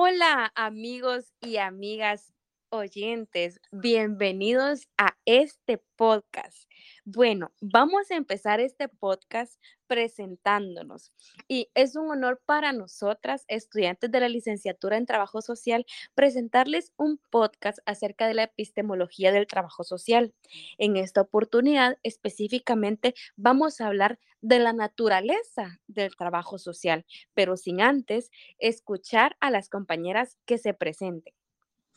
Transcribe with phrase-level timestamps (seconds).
[0.00, 2.32] Hola amigos y amigas
[2.70, 6.68] oyentes, bienvenidos a este podcast.
[7.04, 11.10] Bueno, vamos a empezar este podcast presentándonos
[11.48, 17.18] y es un honor para nosotras, estudiantes de la licenciatura en Trabajo Social, presentarles un
[17.30, 20.34] podcast acerca de la epistemología del trabajo social.
[20.76, 27.80] En esta oportunidad específicamente vamos a hablar de la naturaleza del trabajo social, pero sin
[27.80, 31.37] antes escuchar a las compañeras que se presenten.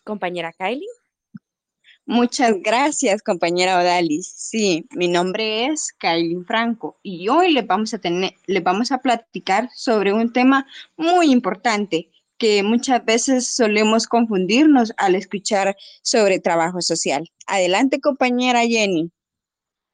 [0.03, 0.87] Compañera Kylie.
[2.05, 4.27] Muchas gracias, compañera Odalis.
[4.27, 8.97] Sí, mi nombre es Kylie Franco y hoy les vamos a tener, les vamos a
[8.97, 10.65] platicar sobre un tema
[10.97, 17.29] muy importante que muchas veces solemos confundirnos al escuchar sobre trabajo social.
[17.45, 19.11] Adelante, compañera Jenny.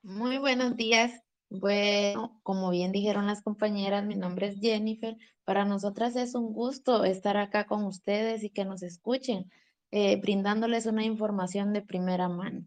[0.01, 1.11] Muy buenos días.
[1.49, 5.17] Bueno, como bien dijeron las compañeras, mi nombre es Jennifer.
[5.43, 9.51] Para nosotras es un gusto estar acá con ustedes y que nos escuchen
[9.91, 12.65] eh, brindándoles una información de primera mano.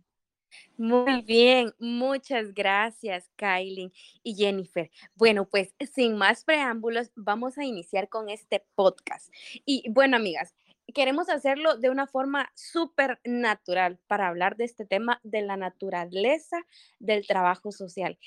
[0.76, 4.90] Muy bien, muchas gracias, Kylie y Jennifer.
[5.14, 9.32] Bueno, pues sin más preámbulos, vamos a iniciar con este podcast.
[9.64, 10.54] Y bueno, amigas,
[10.94, 16.58] queremos hacerlo de una forma súper natural para hablar de este tema de la naturaleza
[16.98, 18.18] del trabajo social.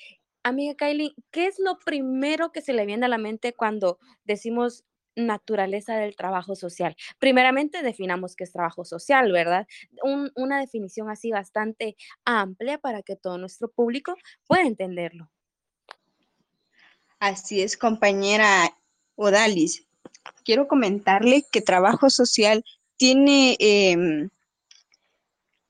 [0.42, 4.84] Amiga Kylie, ¿qué es lo primero que se le viene a la mente cuando decimos
[5.16, 6.96] naturaleza del trabajo social.
[7.18, 9.66] Primeramente, definamos qué es trabajo social, ¿verdad?
[10.36, 15.30] una definición así bastante amplia para que todo nuestro público pueda entenderlo.
[17.18, 18.76] Así es, compañera
[19.16, 19.86] Odalis.
[20.44, 22.64] Quiero comentarle que trabajo social
[22.96, 24.28] tiene em,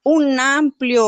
[0.03, 1.07] un amplio,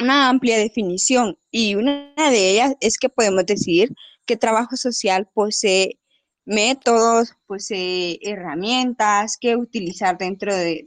[0.00, 3.94] una amplia definición y una de ellas es que podemos decir
[4.26, 5.98] que trabajo social posee
[6.44, 10.84] métodos, pues eh, herramientas que utilizar dentro de,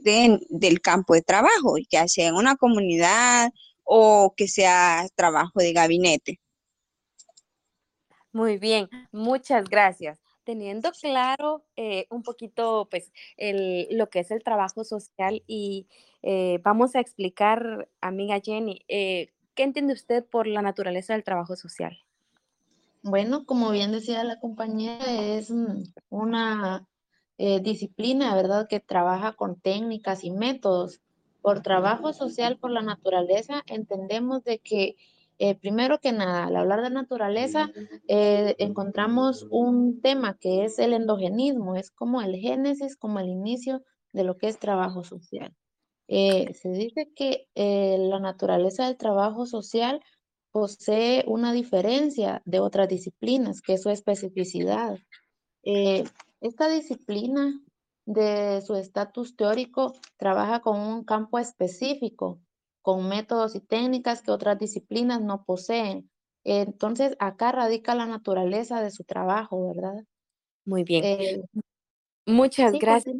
[0.48, 3.50] del campo de trabajo, ya sea en una comunidad
[3.82, 6.40] o que sea trabajo de gabinete.
[8.32, 10.20] Muy bien, muchas gracias.
[10.44, 15.86] Teniendo claro eh, un poquito pues el, lo que es el trabajo social y
[16.22, 21.98] eh, vamos a explicar, amiga Jenny, ¿qué entiende usted por la naturaleza del trabajo social?
[23.06, 25.52] Bueno, como bien decía la compañera, es
[26.08, 26.88] una
[27.36, 31.02] eh, disciplina, ¿verdad?, que trabaja con técnicas y métodos.
[31.42, 34.96] Por trabajo social, por la naturaleza, entendemos de que,
[35.38, 37.70] eh, primero que nada, al hablar de naturaleza,
[38.08, 43.82] eh, encontramos un tema que es el endogenismo, es como el génesis, como el inicio
[44.12, 45.54] de lo que es trabajo social.
[46.08, 50.00] se dice que la naturaleza del trabajo social
[50.54, 55.00] posee una diferencia de otras disciplinas, que es su especificidad.
[55.64, 56.04] Eh,
[56.40, 57.60] esta disciplina
[58.06, 62.38] de su estatus teórico trabaja con un campo específico,
[62.82, 66.08] con métodos y técnicas que otras disciplinas no poseen.
[66.44, 70.04] Entonces, acá radica la naturaleza de su trabajo, ¿verdad?
[70.64, 71.04] Muy bien.
[71.04, 71.42] Eh,
[72.26, 73.16] Muchas gracias.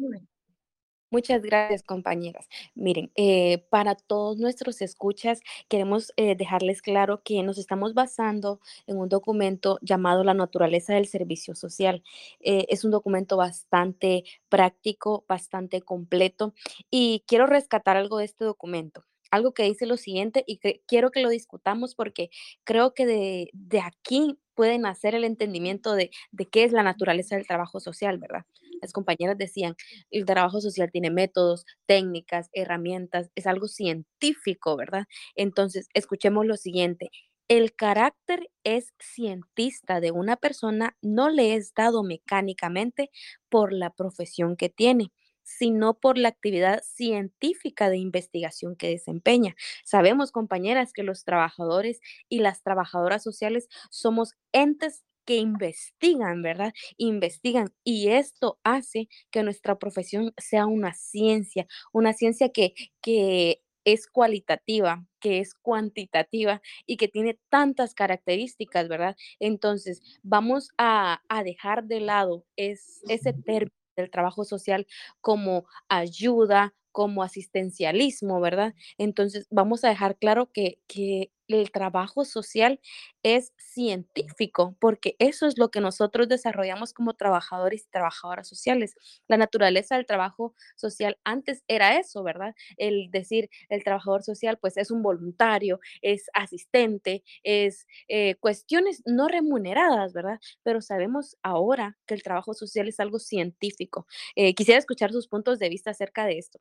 [1.15, 2.49] Muchas gracias, compañeras.
[2.75, 5.39] Miren, eh, para todos nuestros escuchas,
[5.69, 11.07] queremos eh, dejarles claro que nos estamos basando en un documento llamado La naturaleza del
[11.07, 12.03] servicio social.
[12.41, 16.53] Eh, es un documento bastante práctico, bastante completo
[16.91, 21.11] y quiero rescatar algo de este documento algo que dice lo siguiente y que quiero
[21.11, 22.29] que lo discutamos porque
[22.63, 27.35] creo que de, de aquí pueden hacer el entendimiento de, de, qué es la naturaleza
[27.35, 28.45] del trabajo social, ¿verdad?
[28.81, 29.75] Las compañeras decían,
[30.11, 35.05] el trabajo social tiene métodos, técnicas, herramientas, es algo científico, ¿verdad?
[35.35, 37.09] Entonces, escuchemos lo siguiente.
[37.47, 43.11] El carácter es cientista de una persona no le es dado mecánicamente
[43.49, 45.11] por la profesión que tiene
[45.47, 49.55] sino por la actividad científica de investigación que desempeña.
[49.83, 51.99] Sabemos, compañeras, que los trabajadores
[52.29, 56.73] y las trabajadoras sociales somos entes que investigan, ¿verdad?
[56.97, 64.07] Investigan y esto hace que nuestra profesión sea una ciencia, una ciencia que, que es
[64.07, 69.15] cualitativa, que es cuantitativa y que tiene tantas características, ¿verdad?
[69.39, 74.87] Entonces, vamos a, a dejar de lado es, ese término del trabajo social
[75.21, 78.73] como ayuda, como asistencialismo, ¿verdad?
[78.97, 82.79] Entonces, vamos a dejar claro que, que el trabajo social
[83.21, 88.95] es científico, porque eso es lo que nosotros desarrollamos como trabajadores y trabajadoras sociales.
[89.27, 92.55] La naturaleza del trabajo social antes era eso, ¿verdad?
[92.77, 99.27] El decir, el trabajador social pues es un voluntario, es asistente, es eh, cuestiones no
[99.27, 100.39] remuneradas, ¿verdad?
[100.63, 104.07] Pero sabemos ahora que el trabajo social es algo científico.
[104.35, 106.59] Eh, quisiera escuchar sus puntos de vista acerca de esto,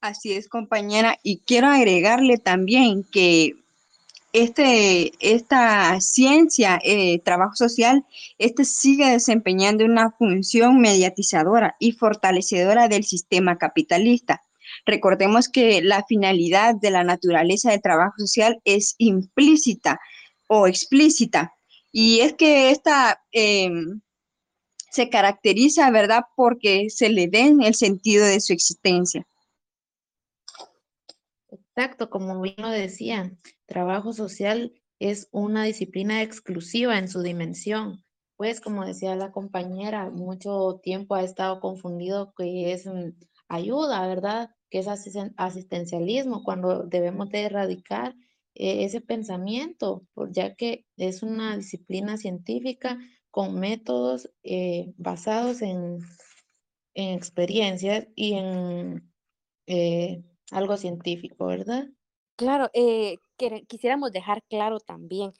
[0.00, 1.18] Así es, compañera.
[1.22, 3.54] Y quiero agregarle también que
[4.34, 8.04] este, esta ciencia, eh, trabajo social,
[8.36, 14.42] este sigue desempeñando una función mediatizadora y fortalecedora del sistema capitalista.
[14.84, 20.00] Recordemos que la finalidad de la naturaleza del trabajo social es implícita
[20.48, 21.54] o explícita.
[21.92, 24.00] Y es que esta em,
[24.94, 29.26] se caracteriza, ¿verdad?, porque se le den el sentido de su existencia.
[31.50, 33.36] Exacto, como bien lo decía,
[33.66, 38.04] trabajo social es una disciplina exclusiva en su dimensión.
[38.36, 43.18] Pues como decía la compañera, mucho tiempo ha estado confundido que es mm,
[43.48, 44.50] ayuda, ¿verdad?
[44.70, 48.14] Que es asistencialismo, cuando debemos de erradicar
[48.54, 53.00] eh, ese pensamiento, ya que es una disciplina científica
[53.34, 55.98] con métodos eh, basados en,
[56.94, 59.12] en experiencias y en
[59.66, 60.22] eh,
[60.52, 61.88] algo científico, ¿verdad?
[62.36, 63.18] Claro, eh,
[63.66, 65.32] quisiéramos dejar claro también,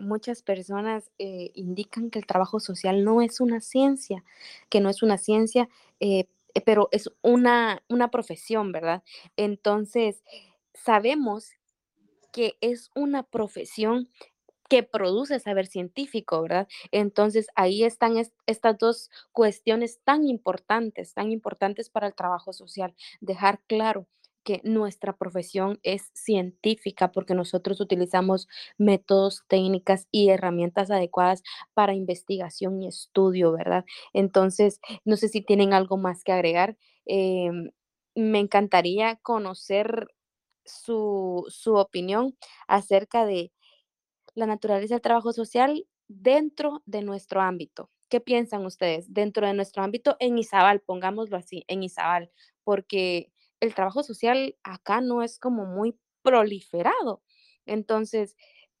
[0.00, 4.24] muchas personas indican que el trabajo social no es una ciencia,
[4.68, 5.68] que no es una ciencia,
[6.64, 9.02] pero es una, una profesión, ¿verdad?
[9.36, 10.22] Entonces,
[10.74, 11.50] sabemos
[12.32, 14.10] que es una profesión
[14.72, 16.66] que produce saber científico, ¿verdad?
[16.92, 18.14] Entonces ahí están
[18.46, 24.06] estas dos cuestiones tan importantes, tan importantes para el trabajo social, dejar claro
[24.44, 28.48] que nuestra profesión es científica porque nosotros utilizamos
[28.78, 31.42] métodos, técnicas y herramientas adecuadas
[31.74, 33.84] para investigación y estudio, ¿verdad?
[34.14, 36.78] Entonces, no sé si tienen algo más que agregar.
[37.04, 37.72] Em,
[38.14, 40.08] me encantaría conocer
[40.64, 42.36] su, su opinión
[42.68, 43.52] acerca de
[44.34, 47.90] la naturaleza del trabajo social dentro de nuestro ámbito.
[48.08, 50.80] ¿Qué piensan ustedes dentro de nuestro ámbito en Izabal?
[50.80, 52.30] Pongámoslo así, en Izabal,
[52.64, 57.22] porque el trabajo social acá no es como muy proliferado.
[57.64, 58.36] Entonces,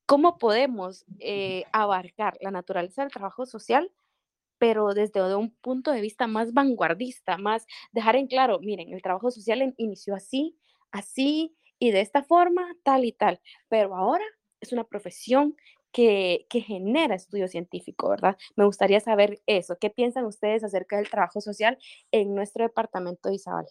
[0.06, 3.90] ¿cómo podemos eh, abarcar la naturaleza del trabajo social,
[4.58, 9.30] pero desde un punto de vista más vanguardista, más dejar en claro, miren, el trabajo
[9.30, 10.56] social inició así,
[10.90, 14.24] así y de esta forma, tal y tal, pero ahora
[14.62, 15.56] es una profesión
[15.92, 18.38] que, que, genera estudio científico, ¿verdad?
[18.56, 19.76] Me gustaría saber eso.
[19.78, 21.76] ¿Qué piensan ustedes acerca del trabajo social
[22.12, 23.66] en nuestro departamento de Izabal?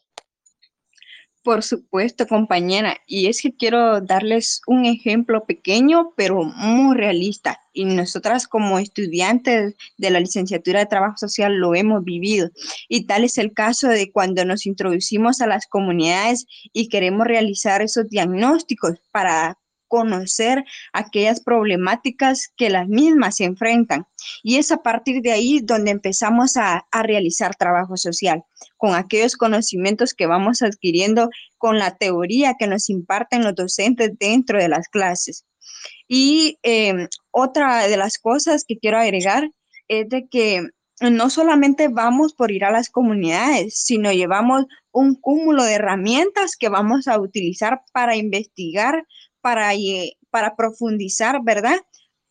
[1.43, 2.97] Por supuesto, compañera.
[3.07, 7.59] Y es que quiero darles un ejemplo pequeño, pero muy realista.
[7.73, 12.51] Y nosotras como estudiantes de la licenciatura de Trabajo Social lo hemos vivido.
[12.87, 17.81] Y tal es el caso de cuando nos introducimos a las comunidades y queremos realizar
[17.81, 19.57] esos diagnósticos para
[19.91, 24.07] conocer aquellas problemáticas que las mismas se enfrentan.
[24.41, 28.43] Y es a partir de ahí donde empezamos a, realizar trabajo social,
[28.77, 34.59] con aquellos conocimientos que vamos adquiriendo con la teoría que nos imparten los docentes dentro
[34.59, 35.45] de las clases.
[36.07, 39.51] Y em, otra de las cosas que quiero agregar
[39.89, 40.69] es de que
[41.01, 46.69] no solamente vamos por ir a las comunidades, sino llevamos un cúmulo de herramientas que
[46.69, 49.05] vamos a utilizar para investigar
[49.41, 49.71] para,
[50.29, 51.77] para profundizar, ¿verdad?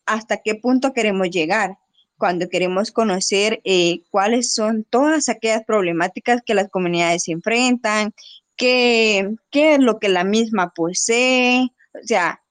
[0.05, 1.77] Hasta qué punto queremos llegar
[2.17, 8.13] cuando queremos conocer eh, cuáles son todas aquellas problemáticas que las comunidades enfrentan,
[8.55, 12.41] qué, qué es lo que la misma posee, o sea,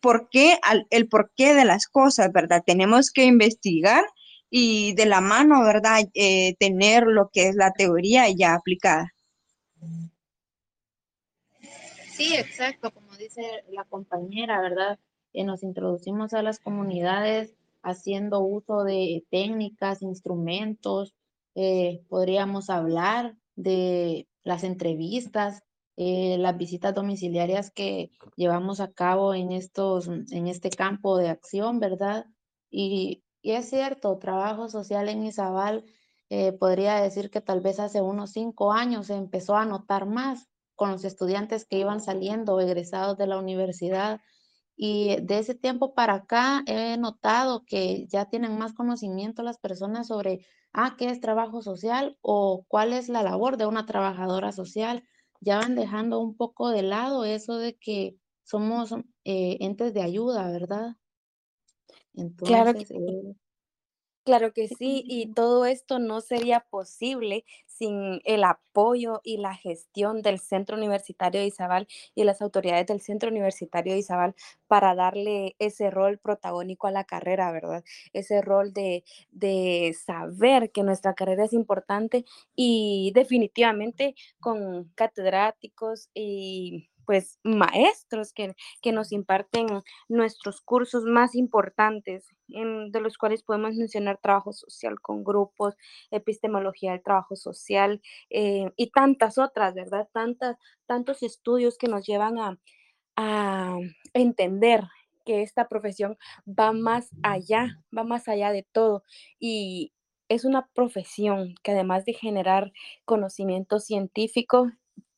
[0.00, 0.56] por qué,
[0.90, 2.62] el porqué de las cosas, ¿verdad?
[2.64, 4.04] Tenemos que investigar
[4.50, 6.02] y de la mano, ¿verdad?
[6.14, 9.12] Eh, tener lo que es la teoría ya aplicada.
[12.12, 14.98] Sí, exacto, dice la compañera, ¿verdad?
[15.32, 21.14] Que nos introducimos a las comunidades haciendo uso de técnicas, instrumentos,
[21.54, 25.62] eh, podríamos hablar de las entrevistas,
[25.96, 31.80] eh, las visitas domiciliarias que llevamos a cabo en, estos, en este campo de acción,
[31.80, 32.26] ¿verdad?
[32.70, 35.84] Y, es cierto, trabajo social en Izabal,
[36.28, 40.48] eh, podría decir que tal vez hace unos cinco años se empezó a notar más,
[40.76, 44.20] con los estudiantes que iban saliendo egresados de la universidad
[44.76, 50.08] Y de ese tiempo para acá he notado que ya tienen más conocimiento las personas
[50.08, 55.04] sobre, ah, qué es trabajo social o cuál es la labor de una trabajadora social.
[55.40, 58.92] Ya van dejando un poco de lado eso de que somos
[59.24, 60.96] eh, entes de ayuda, ¿verdad?
[62.14, 63.36] Entonces, eh,
[64.26, 70.20] Claro que sí, y todo esto no sería posible sin el apoyo y la gestión
[70.20, 74.34] del Centro Universitario de Izabal y las autoridades del Centro Universitario de Izabal
[74.66, 77.84] para darle ese rol protagónico a la carrera, ¿verdad?
[78.12, 82.24] Ese rol de, de saber que nuestra carrera es importante
[82.56, 88.54] y definitivamente con catedráticos y pues maestros que,
[88.92, 89.66] nos imparten
[90.08, 95.74] nuestros cursos más importantes, de los cuales podemos mencionar trabajo social con grupos,
[96.10, 100.08] epistemología del trabajo social eh, y tantas otras, ¿verdad?
[100.12, 102.58] Tantas, tantos estudios que nos llevan a,
[103.16, 103.78] a
[104.12, 104.84] entender
[105.24, 109.02] que esta profesión va más allá, va más allá de todo.
[109.38, 109.92] Y
[110.28, 112.72] es una profesión que además de generar
[113.04, 114.70] conocimiento científico,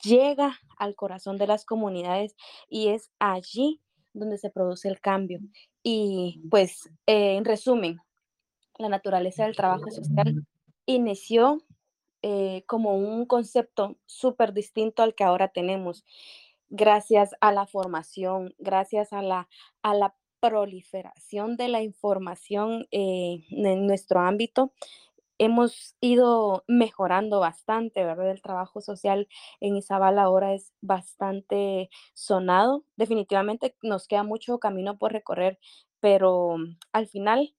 [0.03, 2.37] llega al corazón de las comunidades
[2.69, 3.81] y es allí
[4.13, 5.41] donde se produce el cambio.
[5.83, 7.99] Y pues, eh, en resumen,
[8.79, 10.47] la naturaleza del trabajo social
[10.87, 11.63] inició
[12.23, 16.05] eh, como un concepto súper distinto al que ahora tenemos,
[16.69, 19.49] gracias a la formación, gracias a la,
[19.83, 24.73] a la proliferación de la información eh, en nuestro ámbito
[25.38, 28.30] hemos ido mejorando bastante, ¿verdad?
[28.30, 29.28] El trabajo social
[29.61, 32.85] en Izabal ahora es bastante sonado.
[32.97, 35.59] Definitivamente nos queda mucho camino por recorrer,
[36.00, 36.57] pero
[36.92, 37.54] al final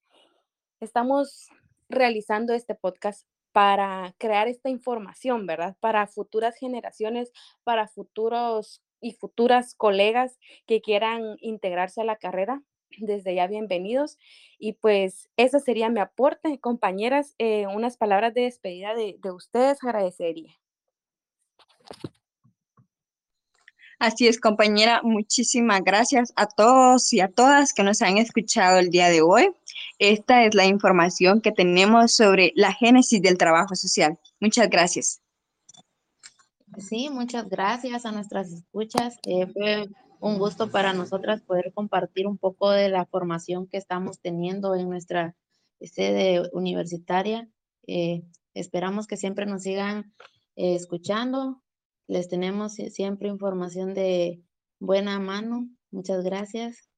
[0.79, 1.49] estamos
[1.89, 5.75] realizando este podcast para crear esta información, ¿verdad?
[5.79, 7.31] Para futuras generaciones,
[7.63, 12.61] para futuros y futuras colegas que quieran integrarse a la carrera
[12.97, 14.17] desde ya bienvenidos.
[14.57, 17.35] Y pues ese sería mi aporte, compañeras.
[17.37, 20.53] Eh, unas palabras de despedida de, de ustedes agradecería.
[23.99, 25.01] Así es, compañera.
[25.03, 29.51] Muchísimas gracias a todos y a todas que nos han escuchado el día de hoy.
[29.97, 34.17] Esta es la información que tenemos sobre la génesis del trabajo social.
[34.39, 35.21] Muchas gracias.
[36.77, 39.17] Sí, muchas gracias a nuestras escuchas.
[39.23, 39.89] Eh, fue
[40.19, 44.89] un gusto para nosotras poder compartir un poco de la formación que estamos teniendo en
[44.89, 45.35] nuestra
[45.81, 47.49] sede universitaria.
[47.87, 48.23] Eh,
[48.53, 50.13] esperamos que siempre nos sigan
[50.55, 51.61] eh, escuchando.
[52.07, 54.41] Les tenemos siempre información de
[54.79, 55.69] buena mano.
[55.91, 56.88] Muchas gracias.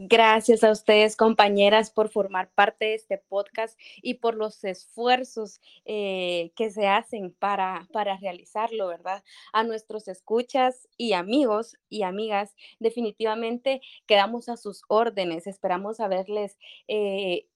[0.00, 6.52] Gracias a ustedes, compañeras, por formar parte de este podcast y por los esfuerzos eh,
[6.54, 9.24] que se hacen para, para realizarlo, ¿verdad?
[9.52, 15.48] A nuestros escuchas y amigos y amigas, definitivamente quedamos a sus órdenes.
[15.48, 17.48] Esperamos haberles eh,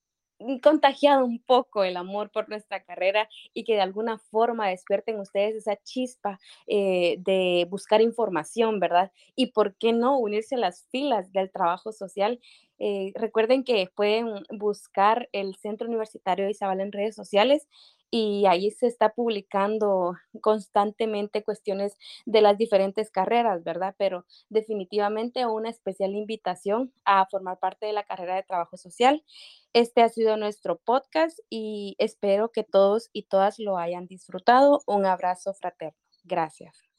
[0.61, 5.57] contagiado un poco el amor por nuestra carrera y que de alguna forma despierten ustedes
[5.57, 9.13] esa chispa eh, de buscar información, ¿verdad?
[9.37, 12.41] Y por qué no unirse a las filas del trabajo social.
[12.79, 17.69] Eh, recuerden que pueden buscar el Centro Universitario de Izabal en redes sociales
[18.15, 23.95] y ahí se está publicando constantemente cuestiones de las diferentes carreras, ¿verdad?
[23.99, 29.25] Pero definitivamente una especial invitación a formar parte de la carrera de trabajo social.
[29.73, 34.83] Este ha sido nuestro podcast y espero que todos y todas lo hayan disfrutado.
[34.87, 35.99] Un abrazo fraterno.
[36.25, 36.92] Gracias.